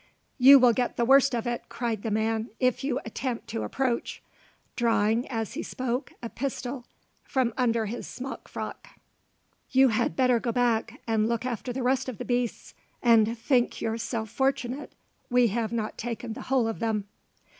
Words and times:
"You 0.39 0.57
will 0.57 0.73
get 0.73 0.97
the 0.97 1.05
worst 1.05 1.35
of 1.35 1.45
it," 1.45 1.65
cried 1.69 2.01
the 2.01 2.09
man, 2.09 2.49
"if 2.59 2.83
you 2.83 2.99
attempt 3.05 3.47
to 3.49 3.61
approach," 3.61 4.23
drawing, 4.75 5.27
as 5.27 5.53
he 5.53 5.61
spoke, 5.61 6.11
a 6.23 6.27
pistol 6.27 6.87
from 7.23 7.53
under 7.55 7.85
his 7.85 8.07
smock 8.07 8.47
frock. 8.47 8.87
"You 9.69 9.89
had 9.89 10.15
better 10.15 10.39
go 10.39 10.51
back 10.51 10.99
and 11.05 11.29
look 11.29 11.45
after 11.45 11.71
the 11.71 11.83
rest 11.83 12.09
of 12.09 12.17
the 12.17 12.25
beasts, 12.25 12.73
and 13.03 13.37
think 13.37 13.79
yourself 13.79 14.31
fortunate 14.31 14.95
we 15.29 15.49
have 15.49 15.71
not 15.71 15.99
taken 15.99 16.33
the 16.33 16.41
whole 16.49 16.67
of 16.67 16.79
them." 16.79 17.05